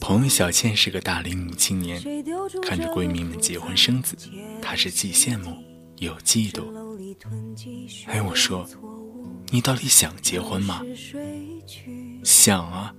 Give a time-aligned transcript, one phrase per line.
[0.00, 2.02] 朋友小倩是个大龄女青年，
[2.62, 4.16] 看着闺蜜们结婚生子，
[4.60, 5.56] 她是既羡慕
[5.98, 6.64] 又嫉妒。
[8.06, 8.68] 哎，我说，
[9.50, 10.82] 你到底想结婚吗？
[12.24, 12.92] 想啊，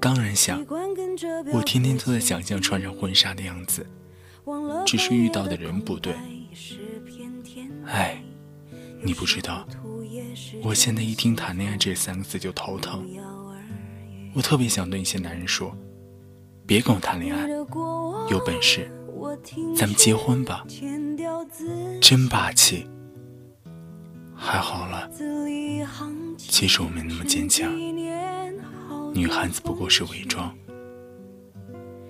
[0.00, 0.64] 当然想。
[1.52, 3.84] 我天天都在想象穿上婚纱的样子，
[4.86, 6.14] 只是遇到的人不对。
[7.86, 8.22] 哎，
[9.02, 9.66] 你不知道，
[10.62, 13.04] 我现在一听谈恋爱这三个字就头疼。
[14.34, 15.76] 我特别想对一些男人说：
[16.66, 17.48] 别跟我谈恋爱，
[18.30, 18.90] 有本事
[19.76, 20.64] 咱们结婚吧。
[22.00, 22.86] 真霸气。
[24.34, 25.10] 还好了，
[26.36, 27.68] 其实我没那么坚强。
[29.12, 30.54] 女汉子不过是伪装。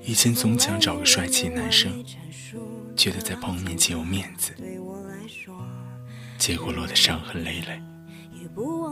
[0.03, 2.05] 以前总想找个帅气男生，
[2.94, 4.53] 觉得在朋友面前有面子，
[6.36, 7.80] 结果落得伤痕累累。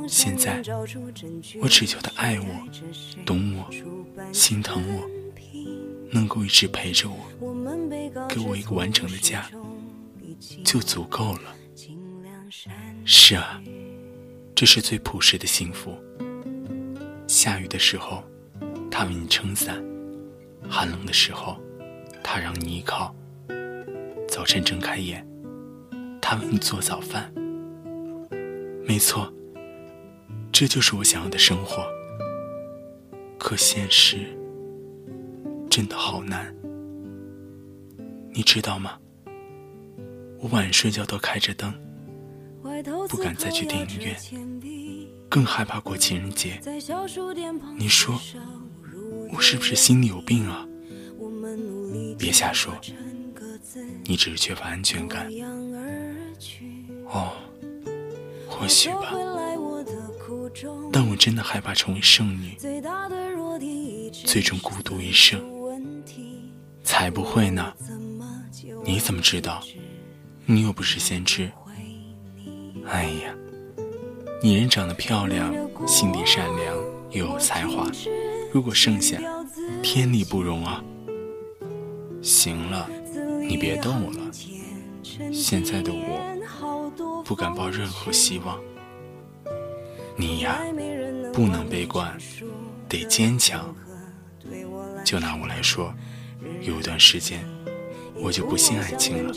[0.09, 0.63] 现在，
[1.61, 2.47] 我只求他爱我、
[3.25, 3.69] 懂我、
[4.33, 5.09] 心疼我，
[6.13, 7.17] 能够一直陪着我，
[8.29, 9.51] 给我一个完整的家，
[10.65, 11.55] 就足够了。
[13.05, 13.61] 是啊，
[14.55, 15.99] 这是最朴实的幸福。
[17.27, 18.23] 下雨的时候，
[18.91, 19.75] 他为你撑伞；
[20.69, 21.61] 寒冷的时候，
[22.23, 23.13] 他让你依靠；
[24.29, 25.27] 早晨睁开眼，
[26.23, 27.33] 他为你做早饭。
[28.87, 29.33] 没错。
[30.59, 31.87] 这就是我想要的生活，
[33.39, 34.35] 可现实
[35.69, 36.51] 真的好难，
[38.33, 38.99] 你知道吗？
[40.39, 41.71] 我晚睡觉都开着灯，
[43.07, 44.17] 不敢再去电影院，
[45.29, 46.59] 更害怕过情人节。
[47.77, 48.19] 你说
[49.31, 50.67] 我是不是心里有病啊？
[52.19, 52.73] 别瞎说，
[54.07, 55.31] 你只是缺乏安全感。
[57.09, 57.33] 哦，
[58.49, 59.13] 或许吧。
[60.93, 62.57] 但我真的害怕成为剩女，
[64.25, 65.41] 最终孤独一生。
[66.83, 67.73] 才不会呢！
[68.85, 69.63] 你怎么知道？
[70.45, 71.51] 你又不是先知。
[72.87, 73.35] 哎呀，
[74.43, 75.53] 你人长得漂亮，
[75.87, 76.77] 心地善良，
[77.11, 77.91] 又有才华，
[78.53, 79.21] 如果剩下，
[79.83, 80.83] 天理不容啊！
[82.23, 82.89] 行了，
[83.49, 84.31] 你别逗我了。
[85.33, 88.61] 现在的我，不敢抱任何希望。
[90.17, 90.59] 你呀，
[91.33, 92.17] 不能悲观，
[92.89, 93.75] 得坚强。
[95.05, 95.95] 就拿我来说，
[96.63, 97.45] 有一段时间，
[98.15, 99.35] 我就不信爱情了。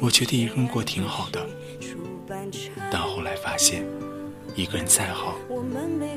[0.00, 1.46] 我觉得一个人过挺好的，
[2.90, 3.84] 但后来发现，
[4.54, 5.36] 一个人再好，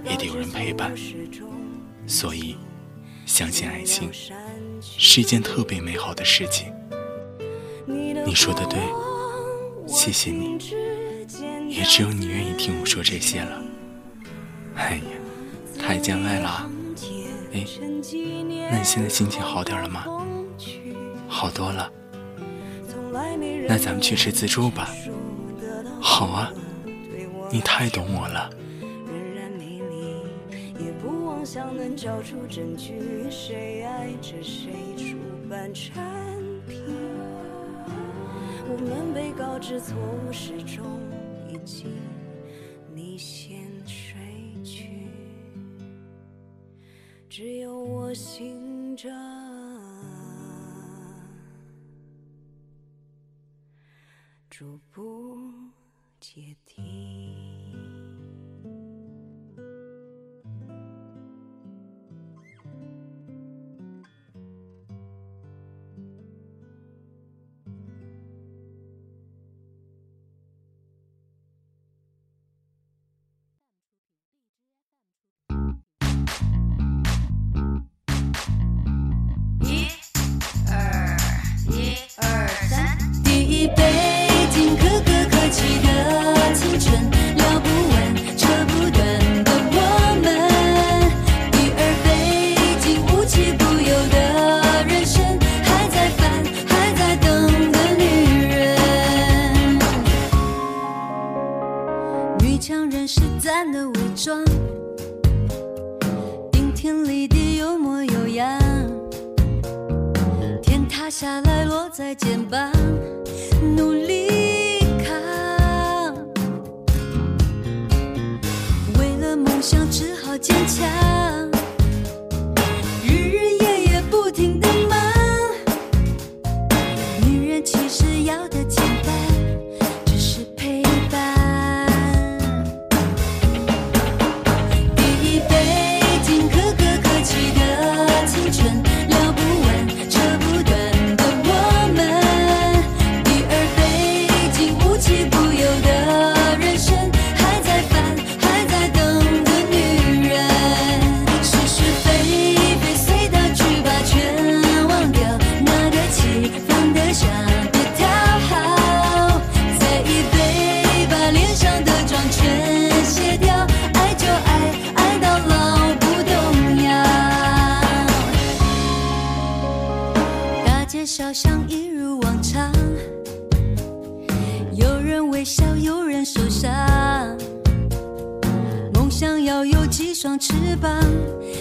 [0.04, 0.94] 也得有人陪伴。
[2.06, 2.58] 所以，
[3.26, 4.12] 相信爱情
[4.82, 6.74] 是一件特别美好的事情。
[7.88, 8.78] 你说的对，
[9.88, 10.58] 谢谢你。
[11.68, 13.62] 也只有你愿意听我说这些了。
[14.76, 15.04] 哎呀，
[15.78, 16.70] 太见外了。
[17.54, 17.66] 哎，
[18.72, 20.06] 那你现在心情好点了吗？
[21.28, 21.92] 好多了。
[23.68, 24.90] 那咱们去吃自助吧。
[26.00, 26.52] 好啊，
[27.52, 28.50] 你太懂我了。
[38.70, 40.86] 我们被告知错误始终。
[42.96, 44.16] 你先睡
[44.64, 44.88] 去，
[47.28, 49.10] 只有我醒着，
[54.50, 55.38] 逐步
[56.22, 57.47] 解体。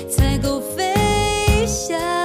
[0.09, 2.16] 才够飞翔。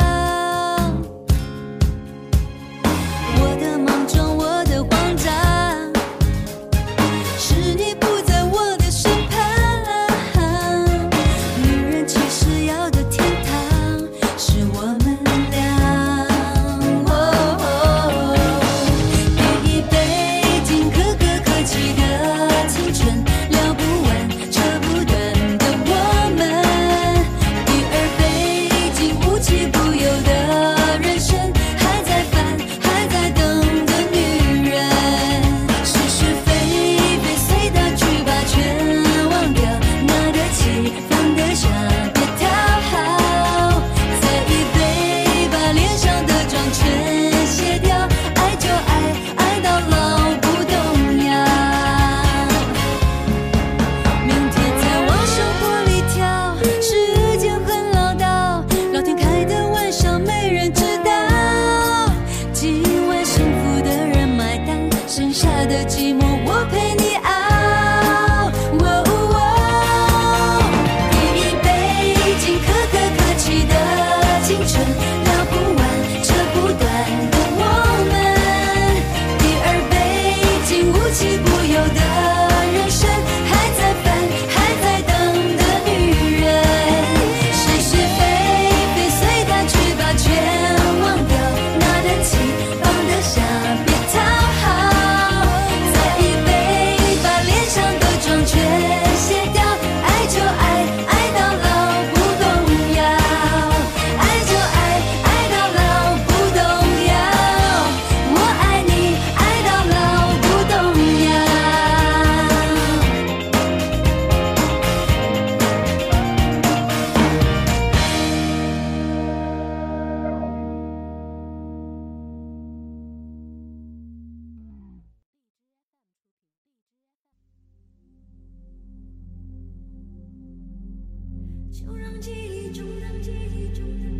[133.74, 134.11] 只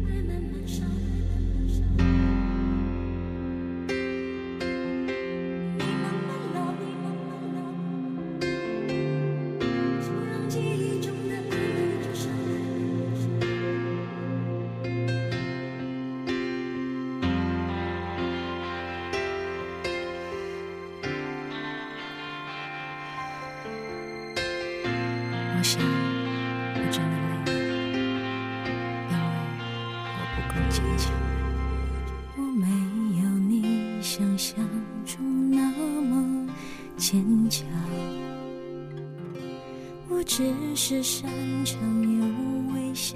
[40.92, 41.32] 是擅
[41.64, 43.16] 长用微笑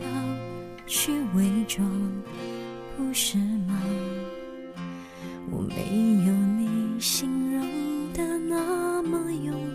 [0.88, 1.86] 去伪装，
[2.96, 3.78] 不是吗？
[5.52, 5.76] 我没
[6.26, 9.54] 有你形容的那么勇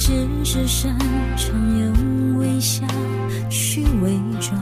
[0.00, 0.98] 只是擅
[1.36, 2.86] 长用微笑
[3.50, 4.58] 去伪装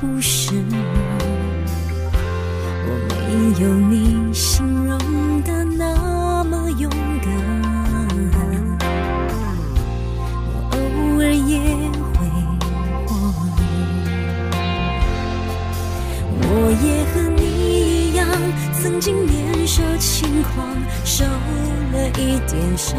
[0.00, 1.18] 不是我
[2.86, 4.98] 我没有你形容
[5.42, 6.90] 的那么勇
[7.22, 7.30] 敢
[10.46, 10.76] 我偶
[11.20, 11.60] 尔也
[12.14, 12.26] 会
[13.06, 13.34] 慌
[16.40, 16.42] 我
[16.82, 18.26] 也和你一样
[18.80, 20.66] 曾经年少轻狂
[21.04, 21.26] 受
[22.18, 22.98] 一点伤。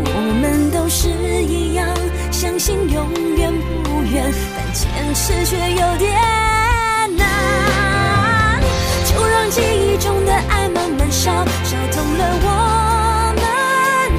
[0.00, 0.04] 我
[0.40, 1.86] 们都是一样，
[2.30, 3.52] 相信永远
[3.84, 4.84] 不远，但坚
[5.14, 6.12] 持却有点
[7.16, 7.26] 难。
[9.06, 11.30] 就让记忆中的爱慢慢烧，
[11.64, 12.46] 烧痛了我
[13.38, 13.42] 们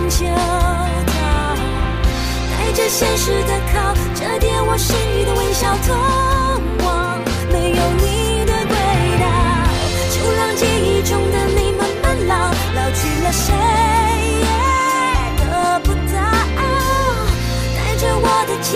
[0.09, 0.25] 就
[1.11, 1.13] 逃。
[2.51, 5.87] 带着现实的靠，折叠我剩余的微笑，通
[6.85, 6.87] 往
[7.51, 8.73] 没有你的轨
[9.19, 9.25] 道。
[10.11, 12.33] 就让记忆中的你慢慢老，
[12.75, 13.53] 老去了谁？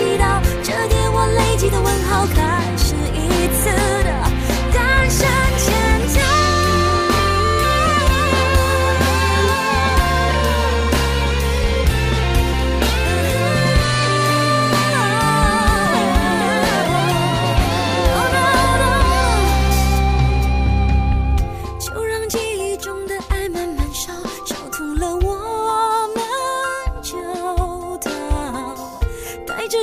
[0.04, 2.83] 祈祷，这点我累积的问号，开始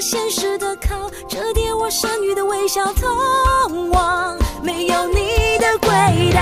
[0.01, 5.89] 现实的靠，折叠我剩余的微笑，通往没有你的轨
[6.33, 6.41] 道。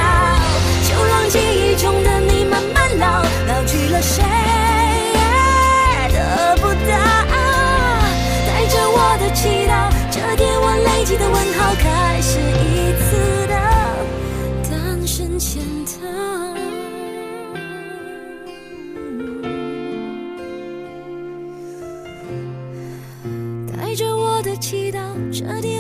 [0.88, 4.24] 就让记忆中的你慢慢老，老去了谁
[5.14, 5.20] 也
[6.14, 6.96] 得不到。
[8.48, 13.39] 带着我的祈祷，折叠我累积的问号，开始一次
[24.70, 25.00] 祈祷，
[25.32, 25.79] 折叠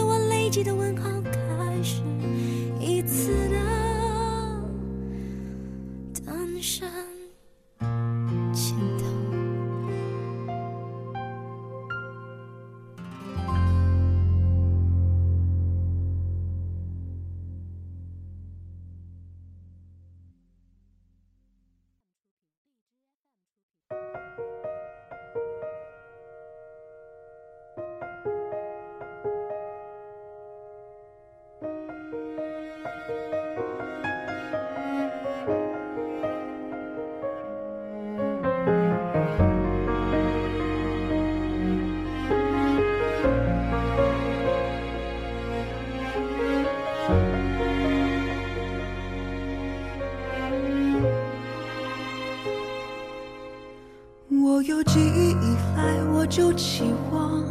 [55.19, 57.43] 忆以来，我就期望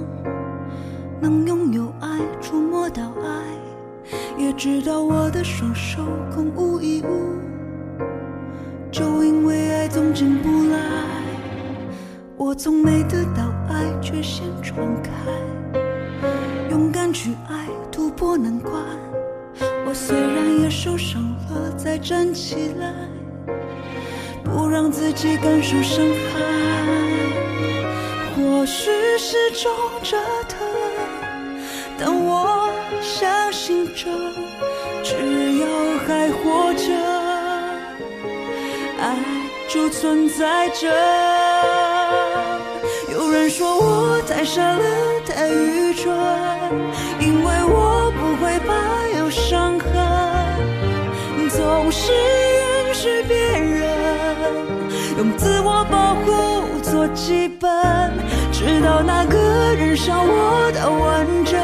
[1.20, 6.02] 能拥有爱，触摸到爱，也知道我的双手
[6.34, 7.36] 空无一物，
[8.90, 10.78] 就因为爱总进不来。
[12.38, 15.10] 我从没得到爱，却先闯开，
[16.70, 18.72] 勇敢去爱，突破难关。
[19.86, 22.94] 我虽然也受伤了，再站起来。
[24.44, 27.27] 不让自己感受伤害。
[28.58, 29.70] 或许是种
[30.02, 30.16] 折
[30.48, 30.58] 腾，
[31.96, 32.68] 但我
[33.00, 34.10] 相信着，
[35.04, 35.14] 只
[35.60, 35.66] 要
[36.04, 36.82] 还活着，
[39.00, 39.14] 爱
[39.68, 40.92] 就存在着。
[43.12, 44.84] 有人说我太傻了，
[45.24, 46.12] 太愚蠢，
[47.20, 48.74] 因为我不会怕
[49.20, 49.88] 有伤痕，
[51.48, 53.86] 总是允许别人。
[55.16, 57.68] 用自我保护做基本，
[58.58, 59.38] 直到那个
[59.76, 61.56] 人伤我的完整，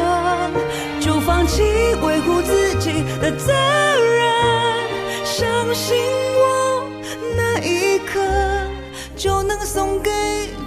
[1.01, 1.61] 就放弃
[2.07, 5.25] 维护自己的责任。
[5.25, 5.97] 相信
[6.37, 6.89] 我，
[7.37, 8.21] 那一刻
[9.17, 10.13] 就能送给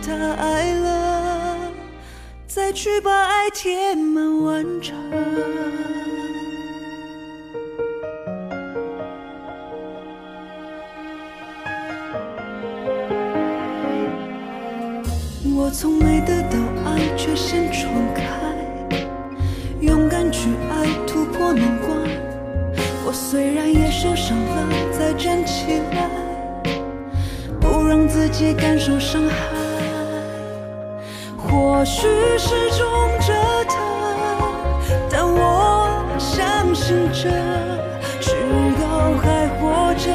[0.06, 1.58] 他爱了，
[2.46, 4.94] 再去把爱填满完整。
[15.80, 16.58] 从没得到
[16.88, 18.24] 爱，却先闯开，
[19.80, 21.96] 勇敢去爱，突破难关。
[23.06, 26.10] 我虽然也受伤了，再站起来，
[27.62, 29.36] 不让自己感受伤害。
[31.38, 32.08] 或许
[32.40, 32.88] 是种
[33.20, 33.34] 折
[33.70, 33.78] 腾，
[35.12, 37.30] 但我相信着，
[38.20, 38.32] 只
[38.82, 40.12] 要还活着，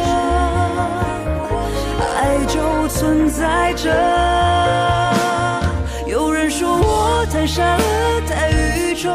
[2.17, 4.22] 爱就存在着。
[7.43, 9.13] 我太傻了，太愚蠢，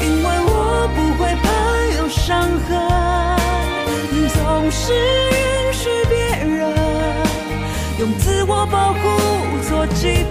[0.00, 1.44] 因为我不会怕
[1.98, 2.70] 有伤痕，
[4.32, 6.72] 总是允许别人
[7.98, 9.04] 用自我保护
[9.68, 10.24] 做基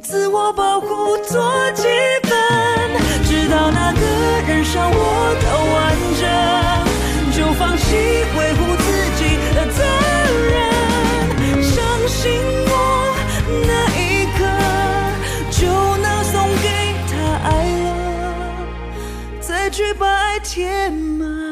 [0.00, 1.86] 自我保护做基
[2.22, 2.30] 本，
[3.24, 4.00] 直到那个
[4.48, 6.24] 人伤我的完整，
[7.36, 7.84] 就放弃
[8.38, 8.86] 维护自
[9.18, 9.20] 己
[9.54, 9.84] 的责
[10.48, 10.52] 任。
[11.62, 11.76] 相
[12.08, 12.72] 信我，
[13.66, 13.70] 那
[14.00, 14.00] 一
[14.38, 14.40] 刻
[15.50, 15.60] 就
[15.98, 16.32] 能送
[16.62, 16.66] 给
[17.10, 17.12] 他
[17.50, 17.50] 爱
[17.84, 17.86] 了，
[19.40, 21.51] 再去把爱填满。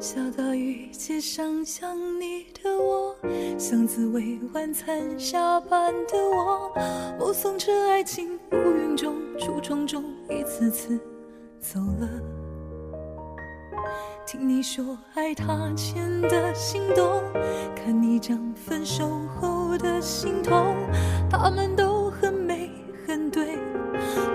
[0.00, 3.14] 下大雨，街上想你的我，
[3.58, 6.72] 像滋味晚餐下班的我，
[7.18, 10.98] 目送着爱情乌云中、橱窗中一次次
[11.60, 12.08] 走了。
[14.26, 17.22] 听你说爱他前的心动，
[17.76, 19.06] 看你讲分手
[19.38, 20.74] 后的心痛，
[21.28, 22.70] 他们都很美
[23.06, 23.58] 很对。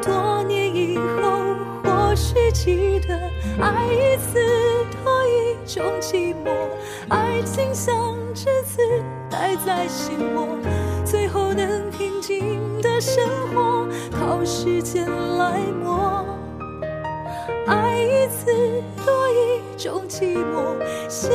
[0.04, 3.16] 多年以后，或许记得
[3.60, 4.45] 爱一次。
[5.66, 6.52] 种寂寞，
[7.10, 7.94] 爱情像
[8.34, 8.78] 栀子
[9.30, 10.48] 待在心窝，
[11.04, 13.24] 最后能平静的生
[13.54, 15.06] 活，靠时间
[15.38, 16.24] 来磨。
[17.68, 18.52] 爱一次
[19.04, 20.78] 多一种寂寞，
[21.10, 21.30] 谢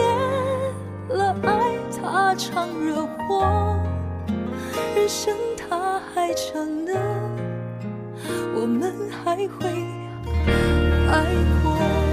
[1.09, 3.77] 了爱它常惹祸，
[4.95, 6.93] 人生它还长呢，
[8.55, 9.69] 我们还会
[11.11, 11.27] 爱
[11.65, 12.10] 过。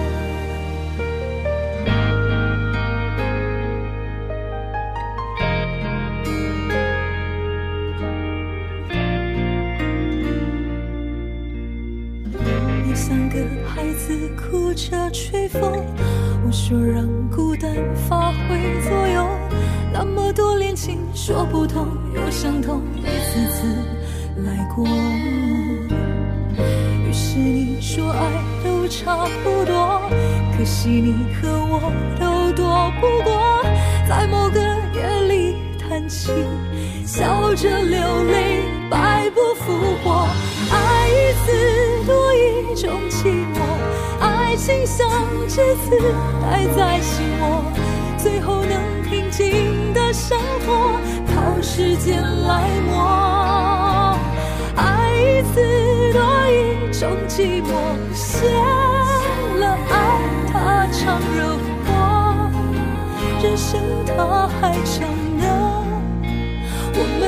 [13.07, 15.61] 三个孩子哭着吹风，
[16.45, 19.29] 我说让孤单发挥作用。
[19.93, 23.63] 那么多恋情说不通又相同，一次次
[24.45, 24.85] 来过。
[27.07, 28.29] 于是你说爱
[28.61, 30.01] 都差不多，
[30.57, 31.89] 可惜你和我
[32.19, 33.63] 都躲不过，
[34.05, 34.59] 在某个
[34.93, 36.29] 夜里叹气，
[37.05, 40.27] 笑着流泪，败不复活。
[41.47, 43.55] 次多一种寂寞。
[44.19, 45.07] 爱情像
[45.47, 45.97] 栀子
[46.41, 47.63] 待在心窝，
[48.17, 48.77] 最后能
[49.09, 50.99] 平静的生活，
[51.33, 54.17] 靠时间来磨。
[54.75, 56.19] 爱一次多
[56.51, 57.71] 一种寂寞，
[58.13, 58.49] 谢
[59.57, 59.95] 了爱
[60.51, 61.55] 它常惹
[61.85, 62.51] 祸，
[63.41, 65.07] 人生它还长
[65.37, 65.45] 呢，
[66.93, 67.21] 我们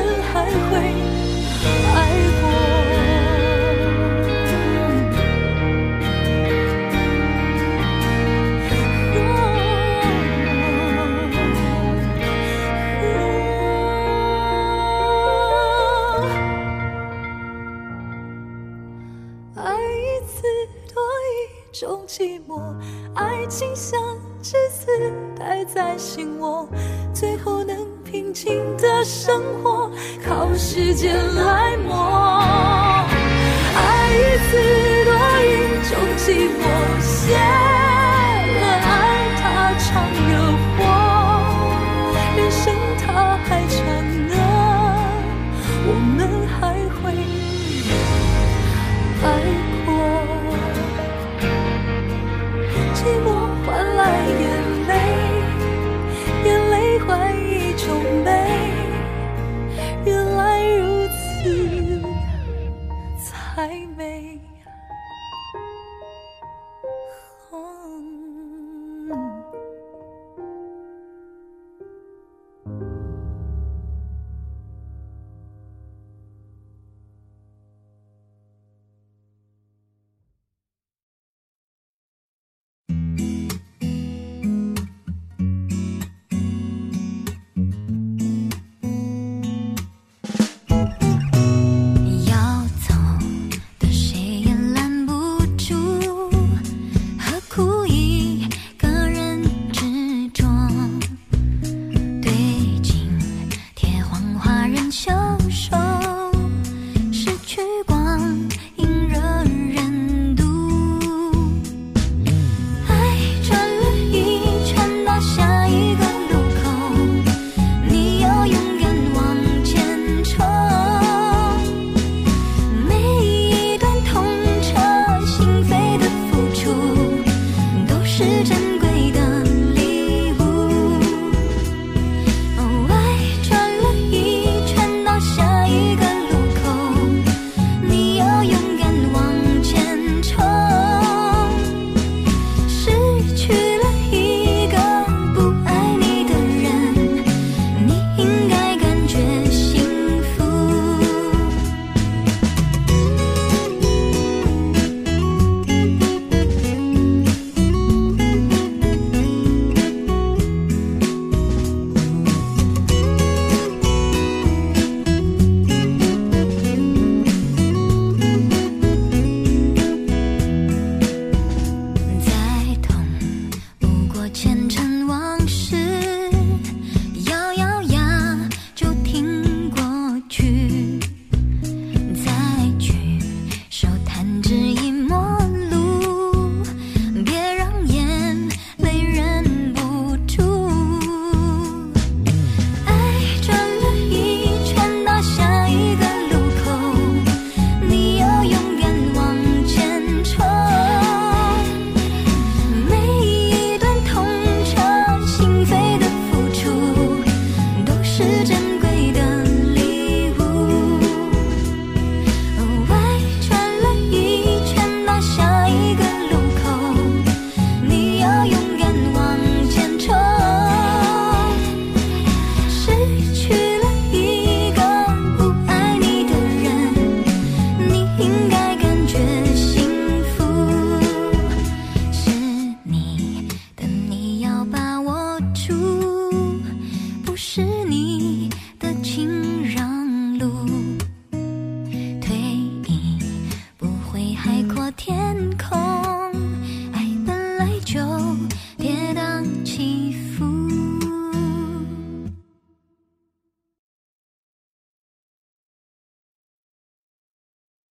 [25.66, 26.68] 在心窝，
[27.14, 29.90] 最后能平静的生活，
[30.28, 32.39] 靠时间来磨。